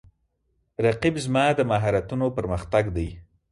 [0.85, 3.09] رقیب زما د مهارتونو پر مختګ دی